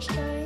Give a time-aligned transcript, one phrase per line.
[0.00, 0.39] strange.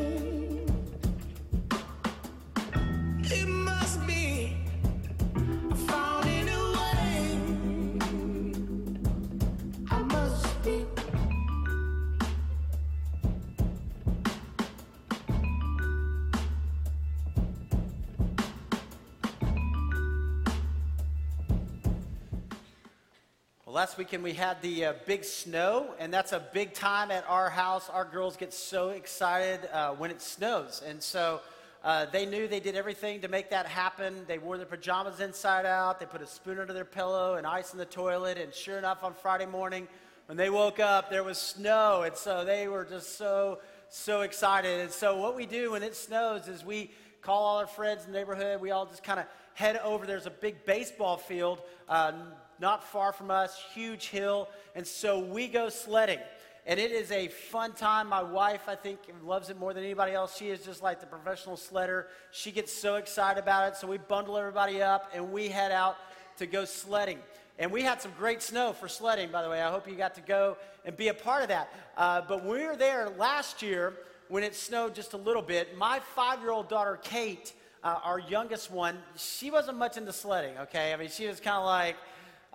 [23.84, 27.50] Last weekend we had the uh, big snow, and that's a big time at our
[27.50, 27.90] house.
[27.90, 30.82] Our girls get so excited uh, when it snows.
[30.86, 31.42] And so
[31.84, 34.24] uh, they knew they did everything to make that happen.
[34.26, 37.74] They wore their pajamas inside out, they put a spoon under their pillow and ice
[37.74, 38.38] in the toilet.
[38.38, 39.86] And sure enough, on Friday morning,
[40.28, 42.04] when they woke up, there was snow.
[42.06, 43.58] And so they were just so,
[43.90, 44.80] so excited.
[44.80, 48.12] And so, what we do when it snows is we call all our friends in
[48.12, 48.62] the neighborhood.
[48.62, 50.06] We all just kind of head over.
[50.06, 52.12] There's a big baseball field uh,
[52.58, 54.48] not far from us, huge hill.
[54.74, 56.20] And so we go sledding.
[56.66, 58.08] And it is a fun time.
[58.08, 60.36] My wife, I think, loves it more than anybody else.
[60.36, 62.06] She is just like the professional sledder.
[62.30, 63.76] She gets so excited about it.
[63.76, 65.96] So we bundle everybody up and we head out
[66.38, 67.18] to go sledding.
[67.58, 69.62] And we had some great snow for sledding, by the way.
[69.62, 71.72] I hope you got to go and be a part of that.
[71.96, 73.94] Uh, but we were there last year,
[74.28, 78.18] when it snowed just a little bit, my five year old daughter, Kate, uh, our
[78.18, 80.92] youngest one, she wasn't much into sledding, okay?
[80.92, 81.96] I mean, she was kind of like,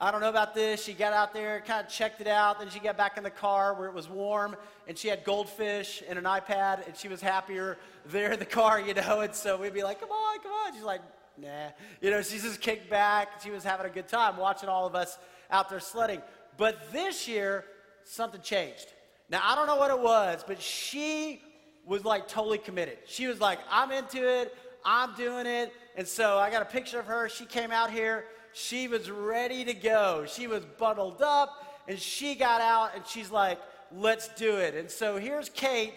[0.02, 0.82] I don't know about this.
[0.82, 2.60] She got out there, kind of checked it out.
[2.60, 4.56] Then she got back in the car where it was warm,
[4.88, 8.80] and she had goldfish and an iPad, and she was happier there in the car,
[8.80, 9.20] you know.
[9.20, 11.02] And so we'd be like, "Come on, come on." She's like,
[11.38, 12.22] "Nah," you know.
[12.22, 13.42] She's just kicked back.
[13.44, 15.18] She was having a good time watching all of us
[15.52, 16.22] out there sledding.
[16.56, 17.66] But this year,
[18.06, 18.88] something changed.
[19.30, 21.42] Now I don't know what it was, but she
[21.86, 23.00] was like totally committed.
[23.06, 24.56] She was like, "I'm into it.
[24.86, 27.28] I'm doing it." And so I got a picture of her.
[27.28, 28.24] She came out here
[28.60, 30.26] she was ready to go.
[30.28, 33.58] She was bundled up and she got out and she's like,
[33.96, 34.76] let's do it.
[34.76, 35.94] And so here's Kate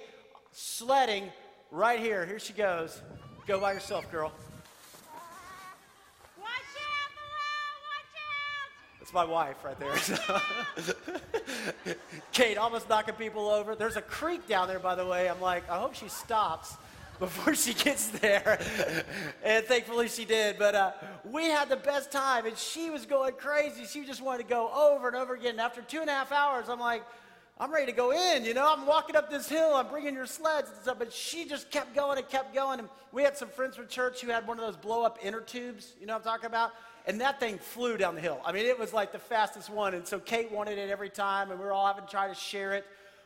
[0.53, 1.25] sledding
[1.71, 2.25] right here.
[2.25, 3.03] Here she goes.
[3.47, 4.33] Go by yourself, girl.
[6.39, 7.65] Watch out below!
[7.91, 8.71] Watch out!
[9.01, 9.93] That's my wife right there.
[12.33, 13.75] Kate almost knocking people over.
[13.75, 15.29] There's a creek down there, by the way.
[15.29, 16.77] I'm like, I hope she stops
[17.23, 18.59] before she gets there.
[19.45, 20.59] and thankfully she did.
[20.59, 20.93] But uh,
[21.31, 23.85] we had the best time, and she was going crazy.
[23.85, 25.53] She just wanted to go over and over again.
[25.53, 27.05] And after two and a half hours, I'm like,
[27.61, 28.75] I'm ready to go in, you know.
[28.75, 31.95] I'm walking up this hill, I'm bringing your sleds and stuff, but she just kept
[31.95, 32.81] going and kept going.
[32.81, 35.41] And we had some friends from church who had one of those blow up inner
[35.41, 36.73] tubes, you know what I'm talking about?
[37.07, 38.41] And that thing flew down the hill.
[38.45, 39.95] I mean, it was like the fastest one.
[39.95, 42.35] And so Kate wanted it every time, and we were all having to try to
[42.35, 42.85] share it.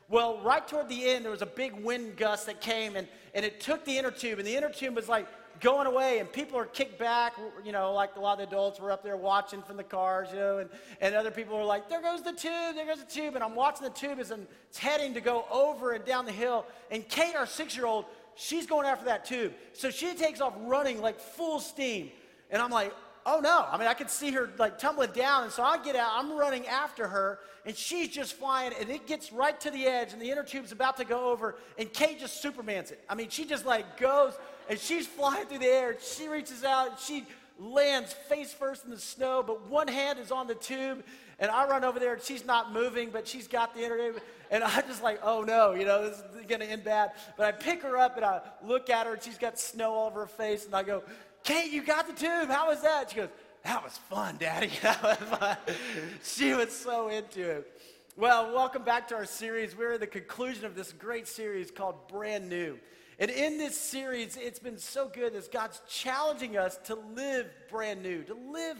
[0.08, 3.44] Well, right toward the end, there was a big wind gust that came, and, and
[3.44, 5.26] it took the inner tube, and the inner tube was like
[5.60, 7.34] going away, and people are kicked back.
[7.64, 10.28] You know, like a lot of the adults were up there watching from the cars,
[10.30, 13.10] you know, and, and other people were like, there goes the tube, there goes the
[13.10, 13.34] tube.
[13.34, 16.66] And I'm watching the tube as it's heading to go over and down the hill.
[16.90, 18.04] And Kate, our six year old,
[18.36, 19.54] she's going after that tube.
[19.72, 22.10] So she takes off running like full steam.
[22.50, 22.94] And I'm like,
[23.26, 23.66] oh no.
[23.70, 25.42] I mean, I could see her like tumbling down.
[25.42, 29.06] And so I get out, I'm running after her, and she's just flying, and it
[29.06, 32.18] gets right to the edge, and the inner tube's about to go over, and Kate
[32.18, 33.04] just supermans it.
[33.08, 34.34] I mean, she just like goes,
[34.70, 37.26] and she's flying through the air, and she reaches out, and she
[37.58, 41.02] lands face first in the snow, but one hand is on the tube,
[41.38, 44.22] and I run over there, and she's not moving, but she's got the inner tube,
[44.50, 47.12] and I'm just like, oh no, you know, this is gonna end bad.
[47.36, 50.06] But I pick her up, and I look at her, and she's got snow all
[50.06, 51.02] over her face, and I go,
[51.46, 52.48] Kate, you got the tube.
[52.48, 53.10] How was that?
[53.10, 53.28] She goes,
[53.62, 54.68] That was fun, Daddy.
[54.82, 55.56] That was fun.
[56.24, 57.80] she was so into it.
[58.16, 59.76] Well, welcome back to our series.
[59.76, 62.80] We're at the conclusion of this great series called Brand New.
[63.20, 68.02] And in this series, it's been so good as God's challenging us to live brand
[68.02, 68.76] new, to live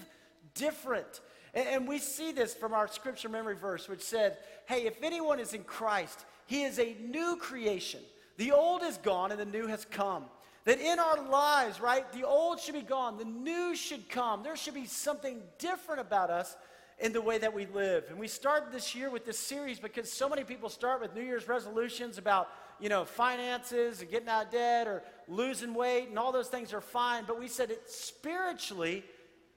[0.55, 1.21] different.
[1.55, 5.39] And, and we see this from our scripture memory verse, which said, Hey, if anyone
[5.39, 8.01] is in Christ, he is a new creation.
[8.39, 10.25] The old is gone and the new has come.
[10.67, 14.43] That in our lives, right, the old should be gone, the new should come.
[14.43, 16.57] There should be something different about us
[16.99, 18.05] in the way that we live.
[18.09, 21.23] And we started this year with this series because so many people start with New
[21.23, 22.49] Year's resolutions about,
[22.81, 26.73] you know, finances and getting out of debt or losing weight, and all those things
[26.73, 27.23] are fine.
[27.29, 29.05] But we said it spiritually,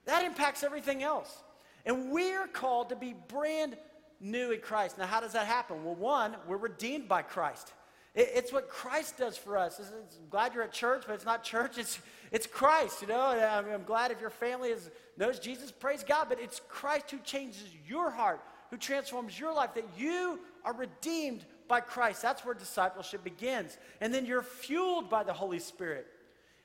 [0.04, 1.42] that impacts everything else.
[1.84, 3.76] And we're called to be brand
[4.20, 4.96] new in Christ.
[4.96, 5.82] Now, how does that happen?
[5.82, 7.72] Well, one, we're redeemed by Christ.
[8.14, 9.78] It, it's what Christ does for us.
[9.78, 11.78] It's, I'm glad you're at church, but it's not church.
[11.78, 11.98] It's,
[12.32, 13.30] it's Christ, you know.
[13.30, 16.26] And I'm, glad if your family is, knows Jesus, praise God.
[16.28, 18.40] But it's Christ who changes your heart,
[18.70, 22.22] who transforms your life, that you are redeemed by Christ.
[22.22, 23.78] That's where discipleship begins.
[24.00, 26.06] And then you're fueled by the Holy Spirit.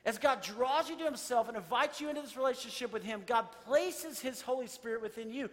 [0.05, 3.45] As God draws you to Himself and invites you into this relationship with Him, God
[3.65, 5.49] places His Holy Spirit within you.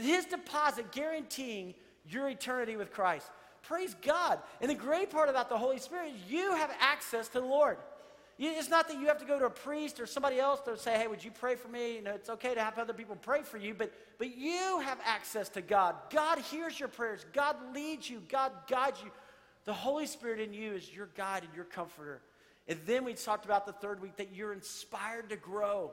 [0.00, 1.74] His deposit guaranteeing
[2.08, 3.28] your eternity with Christ.
[3.66, 4.38] Praise God.
[4.60, 7.78] And the great part about the Holy Spirit is you have access to the Lord.
[8.38, 10.98] It's not that you have to go to a priest or somebody else to say,
[10.98, 11.96] hey, would you pray for me?
[11.96, 14.98] You know, it's okay to have other people pray for you, but, but you have
[15.04, 15.96] access to God.
[16.10, 17.24] God hears your prayers.
[17.32, 18.22] God leads you.
[18.28, 19.10] God guides you.
[19.64, 22.20] The Holy Spirit in you is your guide and your comforter.
[22.68, 25.92] And then we talked about the third week that you're inspired to grow.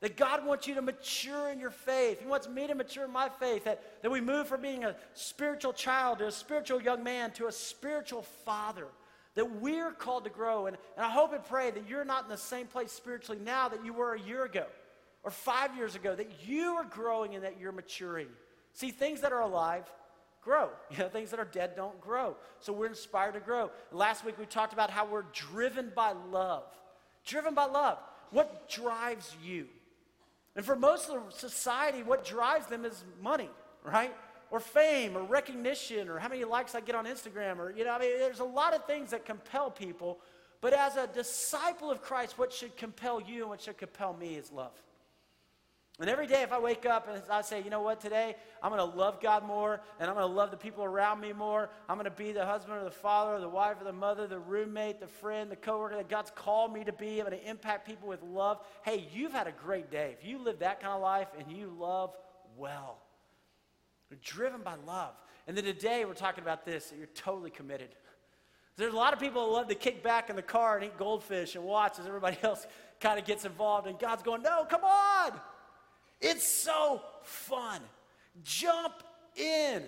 [0.00, 2.20] That God wants you to mature in your faith.
[2.20, 3.64] He wants me to mature in my faith.
[3.64, 7.46] That, that we move from being a spiritual child to a spiritual young man to
[7.46, 8.88] a spiritual father.
[9.34, 10.66] That we're called to grow.
[10.66, 13.68] And, and I hope and pray that you're not in the same place spiritually now
[13.68, 14.66] that you were a year ago
[15.22, 16.14] or five years ago.
[16.14, 18.28] That you are growing and that you're maturing.
[18.74, 19.84] See, things that are alive
[20.42, 20.68] grow.
[20.90, 22.36] You know, things that are dead don't grow.
[22.60, 23.70] So we're inspired to grow.
[23.90, 26.64] Last week we talked about how we're driven by love.
[27.24, 27.98] Driven by love.
[28.30, 29.66] What drives you?
[30.56, 33.50] And for most of society, what drives them is money,
[33.82, 34.14] right?
[34.50, 37.92] Or fame, or recognition, or how many likes I get on Instagram, or, you know,
[37.92, 40.20] I mean, there's a lot of things that compel people.
[40.60, 44.36] But as a disciple of Christ, what should compel you and what should compel me
[44.36, 44.72] is love.
[46.00, 48.72] And every day, if I wake up and I say, you know what, today I'm
[48.72, 51.70] going to love God more and I'm going to love the people around me more.
[51.88, 54.26] I'm going to be the husband or the father or the wife or the mother,
[54.26, 57.20] the roommate, the friend, the coworker that God's called me to be.
[57.20, 58.58] I'm going to impact people with love.
[58.84, 60.16] Hey, you've had a great day.
[60.18, 62.16] If you live that kind of life and you love
[62.56, 62.98] well,
[64.10, 65.14] you're driven by love.
[65.46, 67.90] And then today, we're talking about this that you're totally committed.
[68.76, 70.98] There's a lot of people that love to kick back in the car and eat
[70.98, 72.66] goldfish and watch as everybody else
[72.98, 73.86] kind of gets involved.
[73.86, 75.40] And God's going, no, come on.
[76.20, 77.80] It's so fun.
[78.42, 78.94] Jump
[79.36, 79.82] in.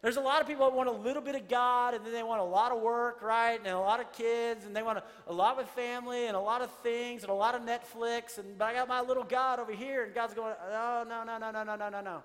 [0.00, 2.22] There's a lot of people that want a little bit of God and then they
[2.22, 3.58] want a lot of work, right?
[3.58, 6.40] And a lot of kids and they want a, a lot with family and a
[6.40, 8.38] lot of things and a lot of Netflix.
[8.38, 11.38] And but I got my little God over here and God's going, oh, no, no,
[11.38, 12.22] no, no, no, no, no, no.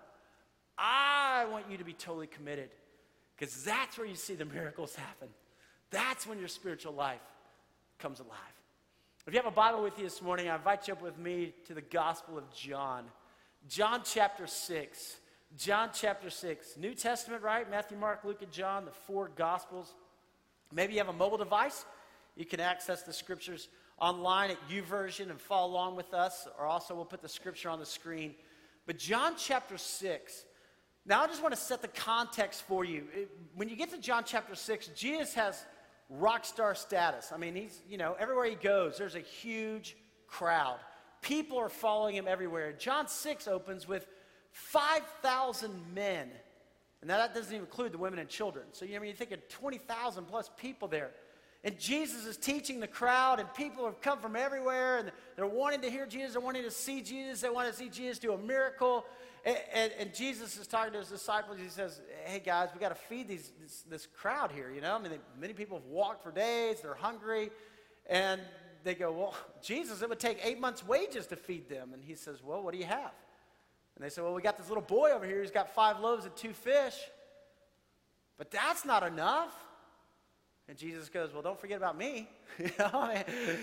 [0.77, 2.69] I want you to be totally committed
[3.35, 5.29] because that's where you see the miracles happen.
[5.89, 7.21] That's when your spiritual life
[7.97, 8.37] comes alive.
[9.25, 11.53] If you have a Bible with you this morning, I invite you up with me
[11.67, 13.05] to the Gospel of John.
[13.69, 15.17] John chapter 6.
[15.57, 16.77] John chapter 6.
[16.77, 17.69] New Testament, right?
[17.69, 19.93] Matthew, Mark, Luke, and John, the four Gospels.
[20.73, 21.85] Maybe you have a mobile device.
[22.35, 23.69] You can access the scriptures
[23.99, 27.79] online at YouVersion and follow along with us, or also we'll put the scripture on
[27.79, 28.35] the screen.
[28.85, 30.45] But John chapter 6.
[31.05, 33.03] Now, I just want to set the context for you.
[33.55, 35.65] When you get to John chapter 6, Jesus has
[36.09, 37.31] rock star status.
[37.33, 39.95] I mean, he's, you know, everywhere he goes, there's a huge
[40.27, 40.79] crowd.
[41.23, 42.73] People are following him everywhere.
[42.73, 44.05] John 6 opens with
[44.51, 46.29] 5,000 men.
[47.01, 48.65] And now that doesn't even include the women and children.
[48.73, 51.11] So, you mean, you think of 20,000 plus people there.
[51.63, 55.79] And Jesus is teaching the crowd, and people have come from everywhere, and they're wanting
[55.81, 58.37] to hear Jesus, they're wanting to see Jesus, they want to see Jesus do a
[58.37, 59.05] miracle.
[59.45, 61.57] And, and, and Jesus is talking to his disciples.
[61.57, 64.93] He says, Hey, guys, we got to feed these, this, this crowd here, you know?
[64.93, 67.49] I mean, they, many people have walked for days, they're hungry.
[68.09, 68.41] And
[68.83, 71.91] they go, Well, Jesus, it would take eight months' wages to feed them.
[71.93, 73.11] And he says, Well, what do you have?
[73.95, 76.25] And they say, Well, we got this little boy over here, he's got five loaves
[76.25, 76.95] and two fish.
[78.37, 79.53] But that's not enough.
[80.67, 82.29] And Jesus goes, Well, don't forget about me.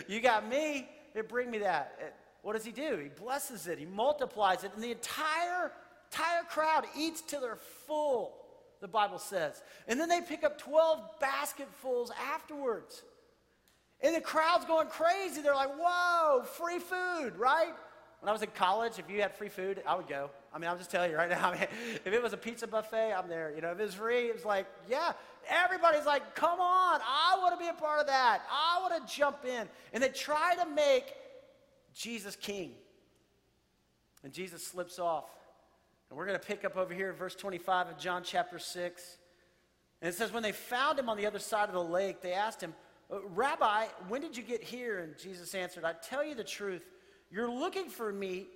[0.09, 0.89] you, got me.
[1.13, 1.99] Here, bring me that.
[2.01, 2.05] Uh,
[2.43, 2.97] What does he do?
[2.97, 5.73] He blesses it, he multiplies it, and the entire,
[6.11, 8.35] entire crowd eats till they're full,
[8.81, 9.63] the Bible says.
[9.89, 13.03] And then they pick up 12 basketfuls afterwards.
[14.03, 15.43] And the crowd's going crazy.
[15.43, 17.73] They're like, whoa, free food, right?
[18.21, 20.31] When I was in college, if you had free food, I would go.
[20.53, 21.51] I mean, I'm just telling you right now.
[21.51, 21.67] I mean,
[22.05, 23.53] if it was a pizza buffet, I'm there.
[23.55, 25.13] You know, if it was free, it was like, yeah.
[25.49, 28.43] Everybody's like, come on, I want to be a part of that.
[28.51, 29.69] I want to jump in.
[29.93, 31.15] And they try to make
[31.95, 32.73] Jesus king.
[34.23, 35.25] And Jesus slips off.
[36.11, 39.19] And we're going to pick up over here, verse 25 of John chapter 6.
[40.03, 42.33] And it says, when they found him on the other side of the lake, they
[42.33, 42.75] asked him, "Uh,
[43.11, 45.01] Uh, Rabbi, when did you get here?
[45.01, 46.83] And Jesus answered, I tell you the truth.
[47.31, 48.47] You're looking for me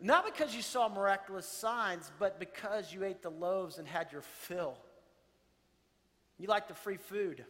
[0.00, 4.22] not because you saw miraculous signs, but because you ate the loaves and had your
[4.22, 4.76] fill.
[6.38, 7.44] You like the free food.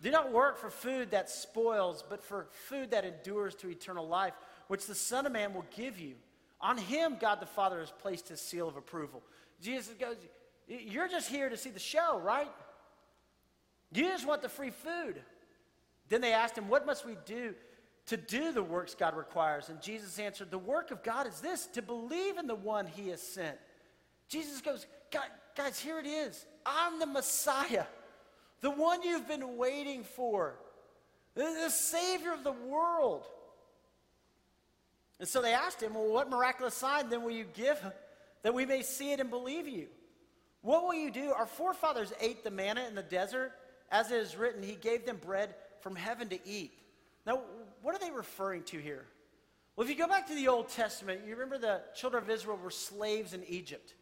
[0.00, 4.34] Do not work for food that spoils, but for food that endures to eternal life,
[4.68, 6.14] which the Son of Man will give you.
[6.60, 9.22] On him, God the Father has placed his seal of approval.
[9.60, 10.16] Jesus goes,
[10.68, 12.50] You're just here to see the show, right?
[13.92, 15.20] You just want the free food.
[16.08, 17.54] Then they asked him, What must we do
[18.06, 19.68] to do the works God requires?
[19.68, 23.08] And Jesus answered, The work of God is this to believe in the one he
[23.08, 23.56] has sent.
[24.28, 24.86] Jesus goes,
[25.56, 26.44] Guys, here it is.
[26.66, 27.84] I'm the Messiah,
[28.60, 30.56] the one you've been waiting for,
[31.34, 33.24] the, Savior of the world.
[35.20, 37.80] And so they asked him, Well, what miraculous sign then will you give
[38.42, 39.86] that we may see it and believe you?
[40.62, 41.32] What will you do?
[41.32, 43.52] Our forefathers ate the manna in the desert.
[43.94, 46.72] As it is written, He gave them bread from heaven to eat.
[47.24, 47.42] Now,
[47.80, 49.04] what are they referring to here?
[49.76, 52.58] Well, if you go back to the Old Testament, you remember the children of Israel
[52.60, 53.94] were slaves in Egypt.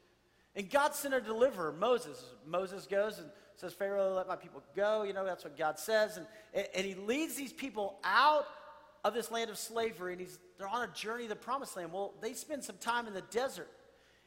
[0.56, 2.24] And God sent a deliverer, Moses.
[2.46, 5.02] Moses goes and says, Pharaoh, let my people go.
[5.02, 6.16] You know, that's what God says.
[6.16, 6.26] And,
[6.74, 8.46] and he leads these people out
[9.04, 11.92] of this land of slavery, and he's, they're on a journey to the promised land.
[11.92, 13.68] Well, they spend some time in the desert.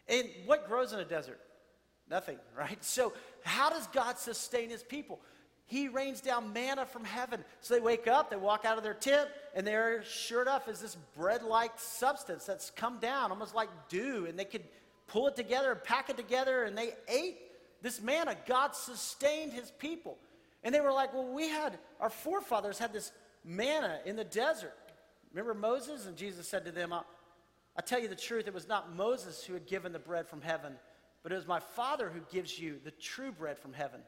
[0.07, 1.39] And what grows in a desert?
[2.07, 2.83] Nothing, right?
[2.83, 5.21] So, how does God sustain his people?
[5.67, 7.43] He rains down manna from heaven.
[7.61, 10.79] So they wake up, they walk out of their tent, and there, sure enough, is
[10.79, 14.27] this bread like substance that's come down, almost like dew.
[14.27, 14.63] And they could
[15.07, 17.37] pull it together and pack it together, and they ate
[17.81, 18.35] this manna.
[18.45, 20.17] God sustained his people.
[20.63, 23.11] And they were like, well, we had, our forefathers had this
[23.43, 24.73] manna in the desert.
[25.31, 26.05] Remember Moses?
[26.05, 27.01] And Jesus said to them, I,
[27.75, 30.41] I tell you the truth, it was not Moses who had given the bread from
[30.41, 30.73] heaven,
[31.23, 34.01] but it was my Father who gives you the true bread from heaven.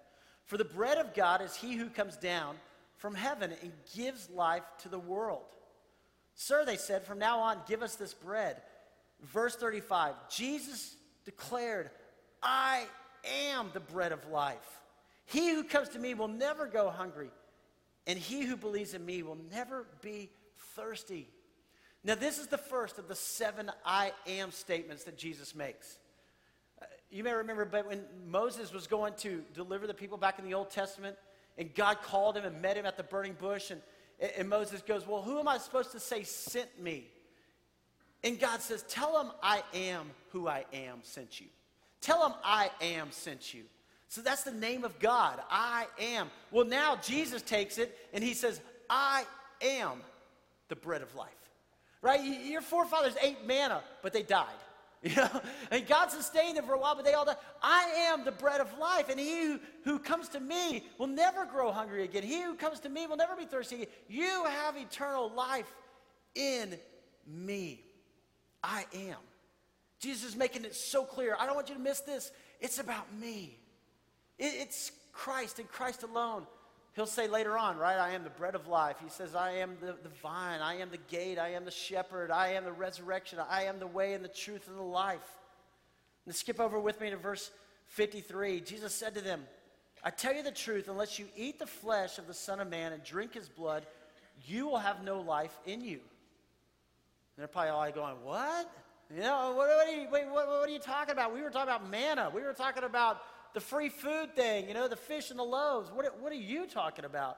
[0.48, 2.56] For the bread of God is he who comes down
[2.98, 5.44] from heaven and gives life to the world.
[6.34, 8.62] Sir, they said, from now on, give us this bread.
[9.22, 11.90] Verse 35 Jesus declared,
[12.42, 12.86] I
[13.46, 14.82] am the bread of life.
[15.26, 17.30] He who comes to me will never go hungry,
[18.06, 20.30] and he who believes in me will never be
[20.76, 21.28] thirsty.
[22.04, 25.98] Now, this is the first of the seven I am statements that Jesus makes.
[27.10, 30.54] You may remember, but when Moses was going to deliver the people back in the
[30.54, 31.16] Old Testament,
[31.58, 33.82] and God called him and met him at the burning bush, and,
[34.38, 37.08] and Moses goes, Well, who am I supposed to say sent me?
[38.24, 41.48] And God says, Tell him I am who I am sent you.
[42.02, 43.64] Tell him I am sent you.
[44.10, 45.40] So that's the name of God.
[45.50, 46.30] I am.
[46.52, 49.26] Well, now Jesus takes it and he says, I
[49.62, 50.02] am
[50.70, 51.30] the bread of life.
[52.02, 52.22] Right?
[52.46, 54.48] Your forefathers ate manna, but they died.
[55.04, 55.42] You know?
[55.70, 57.38] And God sustained them for a while, but they all died.
[57.62, 61.46] I am the bread of life, and he who, who comes to me will never
[61.46, 62.24] grow hungry again.
[62.24, 63.88] He who comes to me will never be thirsty again.
[64.08, 65.72] You have eternal life
[66.34, 66.78] in
[67.28, 67.84] me.
[68.64, 69.18] I am.
[70.00, 71.36] Jesus is making it so clear.
[71.40, 72.32] I don't want you to miss this.
[72.60, 73.58] It's about me.
[74.38, 76.46] It, it's Christ and Christ alone.
[76.98, 78.00] He'll say later on, right?
[78.00, 78.96] I am the bread of life.
[79.04, 80.62] He says, I am the, the vine.
[80.62, 81.38] I am the gate.
[81.38, 82.32] I am the shepherd.
[82.32, 83.38] I am the resurrection.
[83.48, 85.38] I am the way and the truth and the life.
[86.26, 87.52] And skip over with me to verse
[87.90, 88.62] 53.
[88.62, 89.44] Jesus said to them,
[90.04, 92.92] I tell you the truth, unless you eat the flesh of the Son of Man
[92.94, 93.86] and drink his blood,
[94.48, 96.00] you will have no life in you.
[96.00, 98.72] And they're probably all going, What?
[99.16, 101.32] You know, what, what, are you, what, what are you talking about?
[101.32, 102.32] We were talking about manna.
[102.34, 103.22] We were talking about
[103.54, 105.92] the free food thing, you know, the fish and the loaves.
[105.92, 107.38] What, what are you talking about?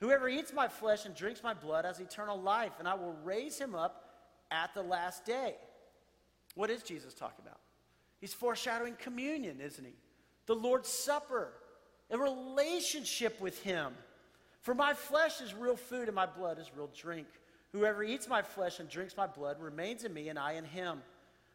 [0.00, 3.58] Whoever eats my flesh and drinks my blood has eternal life, and I will raise
[3.58, 4.08] him up
[4.50, 5.54] at the last day.
[6.54, 7.60] What is Jesus talking about?
[8.20, 9.94] He's foreshadowing communion, isn't he?
[10.46, 11.52] The Lord's Supper,
[12.10, 13.92] a relationship with him.
[14.60, 17.26] For my flesh is real food and my blood is real drink.
[17.72, 21.00] Whoever eats my flesh and drinks my blood remains in me, and I in him.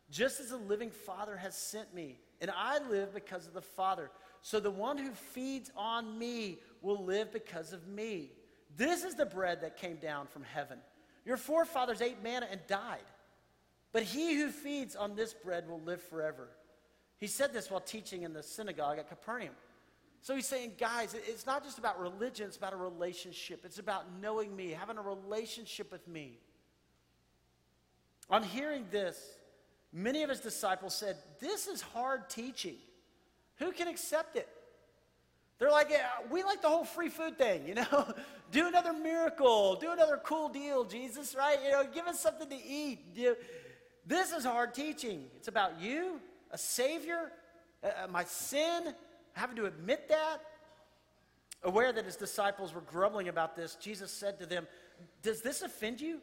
[0.10, 4.12] Just as the living Father has sent me, and I live because of the Father.
[4.41, 8.32] So the one who feeds on me will live because of me.
[8.75, 10.77] This is the bread that came down from heaven.
[11.25, 13.00] Your forefathers ate manna and died.
[13.91, 16.50] But he who feeds on this bread will live forever.
[17.17, 19.56] He said this while teaching in the synagogue at Capernaum.
[20.22, 23.62] So he's saying, guys, it's not just about religion, it's about a relationship.
[23.63, 26.38] It's about knowing me, having a relationship with me.
[28.29, 29.38] On hearing this,
[29.94, 32.75] many of his disciples said, This is hard teaching.
[33.58, 34.48] Who can accept it?
[35.60, 38.13] They're like, yeah, we like the whole free food thing, you know?
[38.51, 41.58] do another miracle, do another cool deal, Jesus, right?
[41.63, 43.17] You know, give us something to eat.
[44.06, 45.25] This is hard teaching.
[45.36, 47.32] It's about you, a Savior,
[47.84, 48.94] uh, my sin,
[49.34, 50.38] having to admit that.
[51.63, 54.67] Aware that his disciples were grumbling about this, Jesus said to them,
[55.24, 56.22] Does this offend you?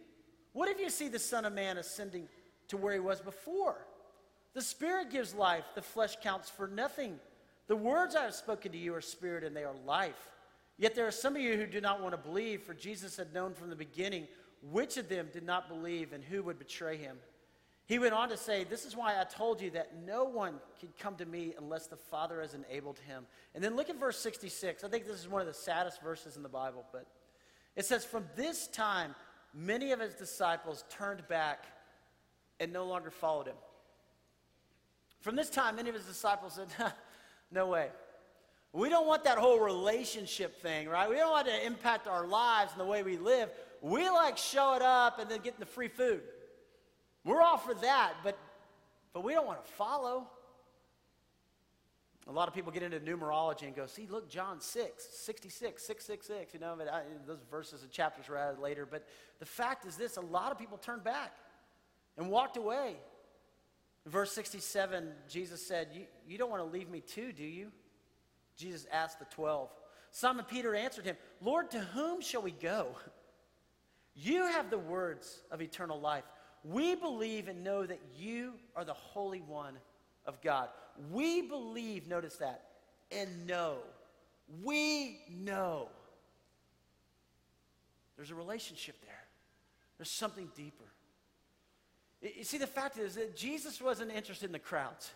[0.52, 2.28] What if you see the Son of Man ascending
[2.68, 3.86] to where he was before?
[4.54, 7.18] The Spirit gives life, the flesh counts for nothing.
[7.66, 10.28] The words I have spoken to you are spirit and they are life.
[10.76, 13.32] Yet there are some of you who do not want to believe, for Jesus had
[13.32, 14.26] known from the beginning
[14.70, 17.16] which of them did not believe and who would betray him.
[17.86, 20.88] He went on to say, This is why I told you that no one can
[20.98, 23.26] come to me unless the Father has enabled him.
[23.54, 24.84] And then look at verse 66.
[24.84, 27.06] I think this is one of the saddest verses in the Bible, but
[27.76, 29.14] it says, From this time,
[29.52, 31.66] many of his disciples turned back
[32.60, 33.56] and no longer followed him.
[35.20, 36.68] From this time, many of his disciples said,
[37.50, 37.88] No way.
[38.72, 41.08] We don't want that whole relationship thing, right?
[41.08, 43.48] We don't want it to impact our lives and the way we live.
[43.80, 46.22] We like showing up and then getting the free food.
[47.24, 48.36] We're all for that, but,
[49.12, 50.26] but we don't want to follow.
[52.26, 56.54] A lot of people get into numerology and go, see, look, John 6, 66, 666,
[56.54, 58.86] you know, I, those verses and chapters were added later.
[58.90, 59.06] But
[59.38, 61.32] the fact is this a lot of people turn back
[62.16, 62.96] and walked away.
[64.04, 67.72] In verse 67, Jesus said, you, you don't want to leave me too, do you?
[68.56, 69.70] Jesus asked the 12.
[70.10, 72.88] Simon Peter answered him, Lord, to whom shall we go?
[74.14, 76.24] You have the words of eternal life.
[76.62, 79.74] We believe and know that you are the Holy One
[80.24, 80.68] of God.
[81.10, 82.62] We believe, notice that,
[83.10, 83.78] and know.
[84.62, 85.88] We know.
[88.16, 89.24] There's a relationship there,
[89.98, 90.84] there's something deeper.
[92.24, 95.10] You see, the fact is that Jesus wasn't interested in the crowds,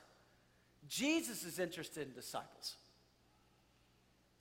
[0.88, 2.76] Jesus is interested in disciples.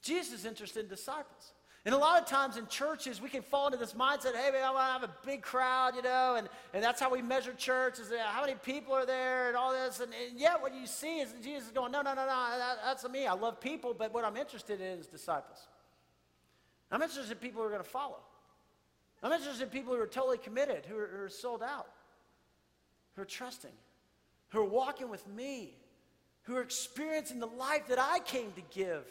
[0.01, 1.53] Jesus is interested in disciples.
[1.85, 4.63] And a lot of times in churches, we can fall into this mindset, hey, man,
[4.63, 7.53] I want to have a big crowd, you know, and, and that's how we measure
[7.53, 10.01] church, is how many people are there and all this.
[10.01, 12.79] And, and yet what you see is Jesus is going, no, no, no, no, that,
[12.83, 13.25] that's me.
[13.25, 15.67] I love people, but what I'm interested in is disciples.
[16.91, 18.19] I'm interested in people who are going to follow.
[19.23, 21.87] I'm interested in people who are totally committed, who are, who are sold out,
[23.17, 23.71] who are trusting,
[24.49, 25.73] who are walking with me,
[26.43, 29.05] who are experiencing the life that I came to give.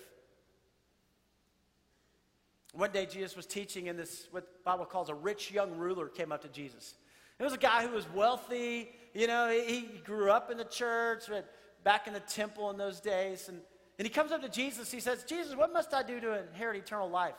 [2.72, 6.06] One day, Jesus was teaching, and this, what the Bible calls a rich young ruler,
[6.06, 6.94] came up to Jesus.
[7.38, 8.90] It was a guy who was wealthy.
[9.12, 11.24] You know, he, he grew up in the church,
[11.82, 13.48] back in the temple in those days.
[13.48, 13.58] And,
[13.98, 14.92] and he comes up to Jesus.
[14.92, 17.34] He says, Jesus, what must I do to inherit eternal life?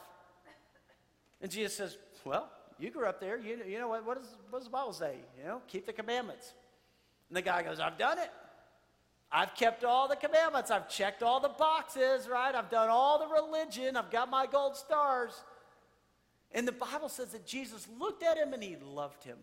[1.41, 3.37] And Jesus says, Well, you grew up there.
[3.37, 5.15] You, you know, what, what, does, what does the Bible say?
[5.37, 6.53] You know, keep the commandments.
[7.29, 8.29] And the guy goes, I've done it.
[9.31, 10.71] I've kept all the commandments.
[10.71, 12.53] I've checked all the boxes, right?
[12.55, 13.97] I've done all the religion.
[13.97, 15.33] I've got my gold stars.
[16.53, 19.37] And the Bible says that Jesus looked at him and he loved him.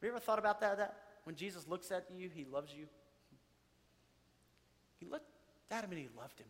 [0.00, 0.76] Have you ever thought about that?
[0.76, 0.96] that?
[1.24, 2.86] When Jesus looks at you, he loves you.
[4.98, 5.30] He looked
[5.70, 6.46] at him and he loved him.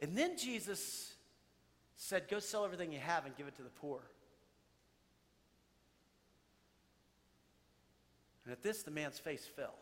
[0.00, 1.14] And then Jesus
[1.98, 4.00] said, Go sell everything you have and give it to the poor.
[8.44, 9.74] And at this, the man's face fell.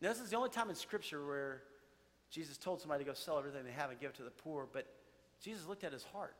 [0.00, 1.62] Now, this is the only time in Scripture where
[2.30, 4.66] Jesus told somebody to go sell everything they have and give it to the poor,
[4.72, 4.86] but
[5.40, 6.34] Jesus looked at his heart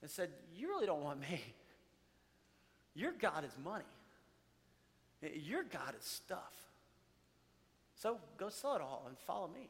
[0.00, 1.42] and said, You really don't want me.
[2.94, 3.84] Your God is money,
[5.20, 6.52] your God is stuff.
[7.96, 9.68] So go sell it all and follow me.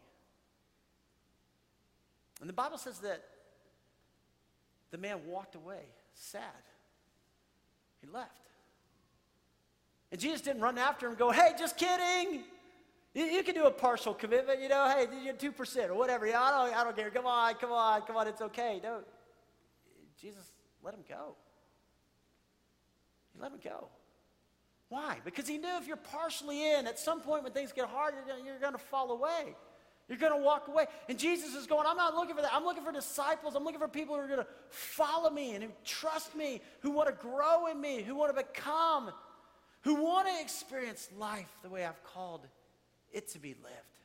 [2.41, 3.23] And the Bible says that
[4.91, 5.81] the man walked away
[6.15, 6.43] sad.
[8.01, 8.31] He left.
[10.13, 12.45] And Jesus didn't run after him and go, hey, just kidding.
[13.15, 16.27] You, you can do a partial commitment, you know, hey, you're 2% or whatever.
[16.27, 17.11] Yeah, I don't, I don't care.
[17.11, 18.81] Come on, come on, come on, it's okay.
[18.83, 19.01] No.
[20.21, 21.35] Jesus let him go.
[23.35, 23.89] He let him go.
[24.89, 25.19] Why?
[25.25, 28.59] Because he knew if you're partially in, at some point when things get hard, you're
[28.59, 29.57] going to fall away.
[30.09, 30.87] You're going to walk away.
[31.09, 32.53] And Jesus is going, I'm not looking for that.
[32.53, 33.55] I'm looking for disciples.
[33.55, 36.91] I'm looking for people who are going to follow me and who trust me, who
[36.91, 39.11] want to grow in me, who want to become
[39.85, 42.47] who want to experience life the way I've called
[43.13, 44.01] it to be lived.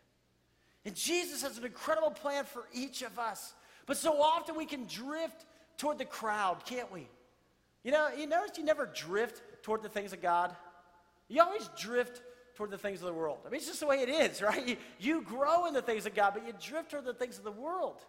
[0.85, 3.53] And Jesus has an incredible plan for each of us.
[3.85, 5.45] But so often we can drift
[5.77, 7.07] toward the crowd, can't we?
[7.83, 10.53] You know, you notice you never drift toward the things of God.
[11.29, 12.21] You always drift
[12.60, 13.38] toward the things of the world.
[13.45, 14.67] I mean, it's just the way it is, right?
[14.67, 17.45] You, you grow in the things of God, but you drift toward the things of
[17.45, 18.02] the world.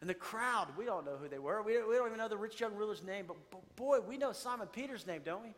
[0.00, 1.60] And the crowd, we don't know who they were.
[1.60, 4.32] We, we don't even know the rich young ruler's name, but, but boy, we know
[4.32, 5.50] Simon Peter's name, don't we?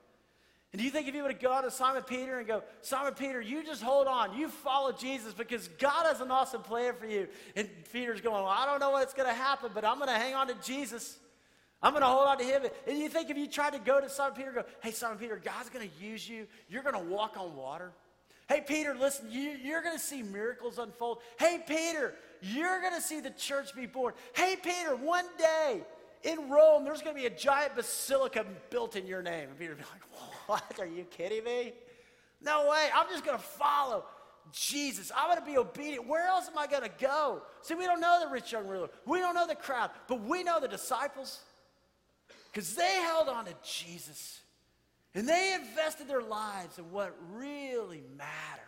[0.73, 3.15] And do you think if you would have gone to Simon Peter and go, Simon
[3.15, 4.37] Peter, you just hold on.
[4.37, 7.29] You follow Jesus because God has an awesome plan for you.
[7.55, 10.15] And Peter's going, well, I don't know what's going to happen, but I'm going to
[10.15, 11.19] hang on to Jesus.
[11.83, 12.63] I'm going to hold on to him.
[12.87, 15.41] And you think if you tried to go to Simon Peter go, hey, Simon Peter,
[15.43, 16.47] God's going to use you.
[16.69, 17.93] You're going to walk on water.
[18.49, 21.19] Hey, Peter, listen, you, you're going to see miracles unfold.
[21.39, 24.13] Hey, Peter, you're going to see the church be born.
[24.35, 25.81] Hey, Peter, one day
[26.25, 29.49] in Rome, there's going to be a giant basilica built in your name.
[29.49, 30.03] And Peter would be like,
[30.47, 30.81] what?
[30.81, 31.73] Are you kidding me?
[32.43, 32.89] No way.
[32.95, 34.05] I'm just going to follow
[34.53, 35.13] Jesus.
[35.17, 36.07] I'm going to be obedient.
[36.07, 37.43] Where else am I going to go?
[37.63, 38.89] See, we don't know the rich young ruler.
[39.07, 41.41] We don't know the crowd, but we know the disciples
[42.53, 44.41] because they held on to Jesus
[45.15, 48.65] and they invested their lives in what really mattered.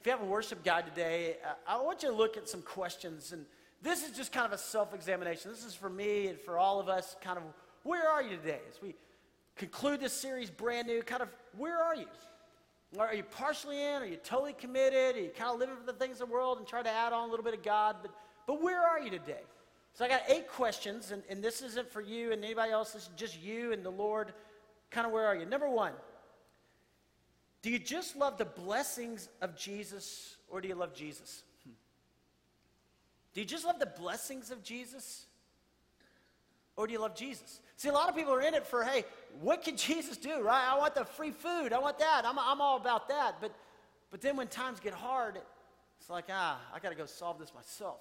[0.00, 2.62] If you have a worship guide today, uh, I want you to look at some
[2.62, 3.32] questions.
[3.32, 3.44] And
[3.82, 5.50] this is just kind of a self examination.
[5.50, 7.44] This is for me and for all of us, kind of
[7.82, 8.60] where are you today?
[8.68, 8.94] As we
[9.56, 12.06] conclude this series brand new, kind of where are you?
[12.98, 14.02] Are you partially in?
[14.02, 15.16] Are you totally committed?
[15.16, 17.12] Are you kind of living for the things of the world and trying to add
[17.12, 17.96] on a little bit of God?
[18.02, 18.12] But,
[18.46, 19.42] but where are you today?
[19.94, 22.92] So I got eight questions, and, and this isn't for you and anybody else.
[22.92, 24.32] This is just you and the Lord.
[24.90, 25.46] Kind of where are you?
[25.46, 25.92] Number one,
[27.62, 31.42] do you just love the blessings of Jesus or do you love Jesus?
[33.32, 35.26] Do you just love the blessings of Jesus
[36.76, 37.60] or do you love Jesus?
[37.76, 39.04] See, a lot of people are in it for, hey,
[39.40, 40.68] what can Jesus do, right?
[40.70, 41.72] I want the free food.
[41.72, 42.22] I want that.
[42.24, 43.36] I'm, I'm all about that.
[43.40, 43.54] But,
[44.10, 45.38] but then when times get hard,
[46.00, 48.00] it's like, ah, I got to go solve this myself.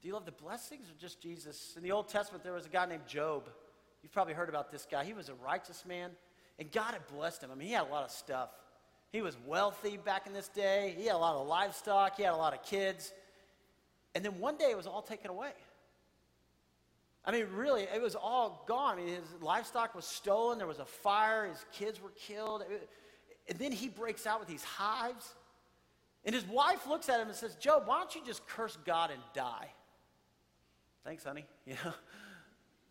[0.00, 1.74] Do you love the blessings or just Jesus?
[1.76, 3.48] In the Old Testament, there was a guy named Job.
[4.02, 5.04] You've probably heard about this guy.
[5.04, 6.10] He was a righteous man,
[6.58, 7.50] and God had blessed him.
[7.50, 8.50] I mean, he had a lot of stuff.
[9.10, 10.94] He was wealthy back in this day.
[10.96, 12.16] He had a lot of livestock.
[12.16, 13.12] He had a lot of kids.
[14.14, 15.52] And then one day it was all taken away.
[17.24, 18.98] I mean, really, it was all gone.
[18.98, 20.58] I mean, his livestock was stolen.
[20.58, 21.46] There was a fire.
[21.46, 22.64] His kids were killed.
[23.48, 25.34] And then he breaks out with these hives.
[26.24, 29.10] And his wife looks at him and says, Job, why don't you just curse God
[29.10, 29.68] and die?
[31.04, 31.46] Thanks, honey.
[31.66, 31.92] You know,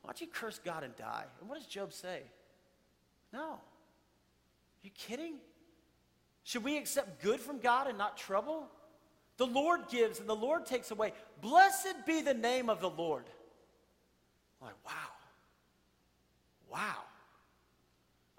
[0.01, 1.25] why don't you curse God and die?
[1.39, 2.21] And what does Job say?
[3.33, 3.41] No.
[3.41, 3.59] Are
[4.83, 5.35] you kidding?
[6.43, 8.67] Should we accept good from God and not trouble?
[9.37, 11.11] The Lord gives and the Lord takes away.
[11.41, 13.25] Blessed be the name of the Lord.
[14.61, 14.91] I'm like, wow.
[16.71, 17.03] Wow.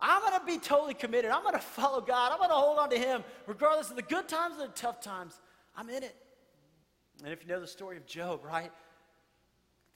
[0.00, 1.30] I'm going to be totally committed.
[1.30, 2.32] I'm going to follow God.
[2.32, 5.00] I'm going to hold on to Him, regardless of the good times and the tough
[5.00, 5.40] times.
[5.76, 6.16] I'm in it.
[7.22, 8.72] And if you know the story of Job, right?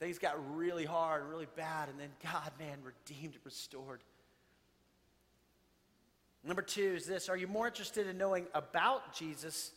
[0.03, 4.01] Things got really hard, really bad, and then God, man, redeemed restored.
[6.43, 9.71] Number two is this Are you more interested in knowing about Jesus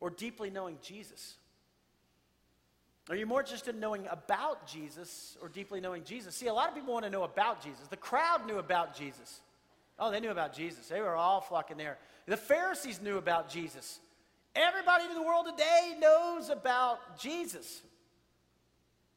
[0.00, 1.34] or deeply knowing Jesus?
[3.10, 6.34] Are you more interested in knowing about Jesus or deeply knowing Jesus?
[6.34, 7.86] See, a lot of people want to know about Jesus.
[7.88, 9.42] The crowd knew about Jesus.
[9.98, 10.88] Oh, they knew about Jesus.
[10.88, 11.98] They were all flocking there.
[12.24, 14.00] The Pharisees knew about Jesus.
[14.56, 17.82] Everybody in the world today knows about Jesus.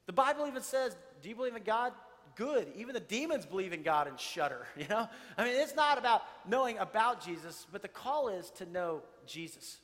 [0.06, 1.94] The Bible even says, Do you believe in God?
[2.36, 2.68] Good.
[2.76, 5.08] Even the demons believe in God and shudder, you know?
[5.38, 9.78] I mean, it's not about knowing about Jesus, but the call is to know Jesus.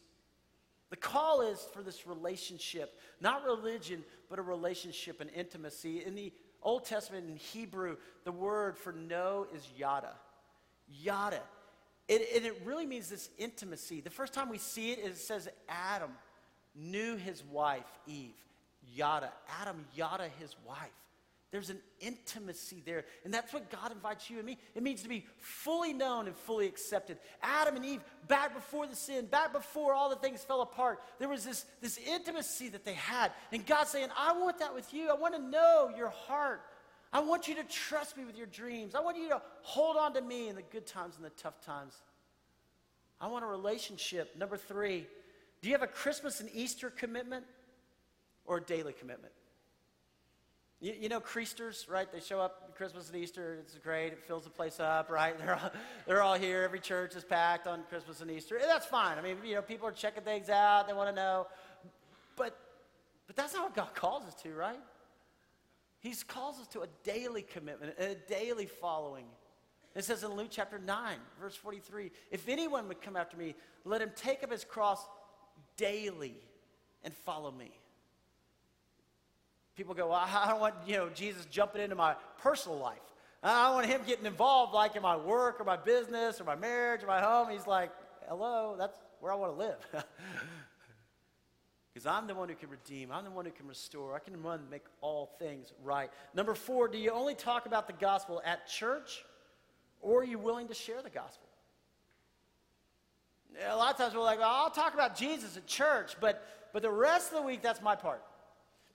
[0.89, 6.03] The call is for this relationship, not religion, but a relationship and intimacy.
[6.05, 10.13] In the Old Testament, in Hebrew, the word for know is yada.
[10.89, 11.41] Yada.
[12.09, 14.01] It, and it really means this intimacy.
[14.01, 16.11] The first time we see it, it says Adam
[16.75, 18.35] knew his wife, Eve.
[18.93, 19.31] Yada.
[19.61, 20.89] Adam yada his wife.
[21.51, 23.03] There's an intimacy there.
[23.25, 24.57] And that's what God invites you and me.
[24.73, 27.17] It means to be fully known and fully accepted.
[27.43, 31.27] Adam and Eve, back before the sin, back before all the things fell apart, there
[31.27, 33.33] was this, this intimacy that they had.
[33.51, 35.09] And God's saying, I want that with you.
[35.09, 36.61] I want to know your heart.
[37.11, 38.95] I want you to trust me with your dreams.
[38.95, 41.59] I want you to hold on to me in the good times and the tough
[41.65, 41.95] times.
[43.19, 44.37] I want a relationship.
[44.37, 45.05] Number three,
[45.61, 47.43] do you have a Christmas and Easter commitment
[48.51, 49.31] or daily commitment?
[50.81, 52.11] You, you know, Creasters, right?
[52.11, 53.59] They show up Christmas and Easter.
[53.61, 54.07] It's great.
[54.07, 55.37] It fills the place up, right?
[55.39, 55.71] They're all,
[56.05, 56.63] they're all here.
[56.63, 58.57] Every church is packed on Christmas and Easter.
[58.57, 59.17] And that's fine.
[59.17, 60.87] I mean, you know, people are checking things out.
[60.87, 61.47] They want to know.
[62.35, 62.57] But,
[63.25, 64.79] but that's not what God calls us to, right?
[66.01, 69.27] He calls us to a daily commitment, a daily following.
[69.95, 74.01] It says in Luke chapter 9, verse 43 if anyone would come after me, let
[74.01, 75.05] him take up his cross
[75.77, 76.35] daily
[77.03, 77.71] and follow me.
[79.75, 82.99] People go, well, I don't want you know Jesus jumping into my personal life.
[83.43, 86.55] I don't want him getting involved like in my work or my business or my
[86.55, 87.49] marriage or my home.
[87.49, 87.91] He's like,
[88.29, 90.05] hello, that's where I want to live.
[91.93, 93.11] Because I'm the one who can redeem.
[93.11, 94.15] I'm the one who can restore.
[94.15, 96.09] I can run make all things right.
[96.33, 99.23] Number four, do you only talk about the gospel at church
[99.99, 101.47] or are you willing to share the gospel?
[103.69, 106.81] A lot of times we're like, well, I'll talk about Jesus at church, but, but
[106.81, 108.23] the rest of the week, that's my part.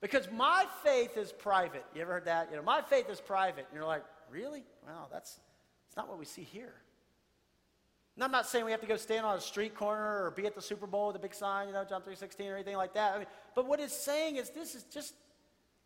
[0.01, 1.83] Because my faith is private.
[1.95, 2.49] You ever heard that?
[2.51, 3.65] You know, my faith is private.
[3.69, 4.63] And you're like, really?
[4.85, 5.39] Well, that's,
[5.87, 6.73] that's not what we see here.
[8.15, 10.45] And I'm not saying we have to go stand on a street corner or be
[10.45, 12.93] at the Super Bowl with a big sign, you know, John 3.16 or anything like
[12.95, 13.13] that.
[13.13, 15.13] I mean, but what it's saying is this is just,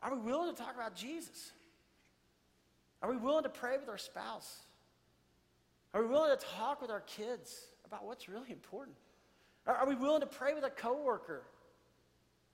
[0.02, 1.52] are we willing to talk about Jesus?
[3.02, 4.60] Are we willing to pray with our spouse?
[5.94, 8.96] Are we willing to talk with our kids about what's really important?
[9.68, 11.44] Are, are we willing to pray with a coworker?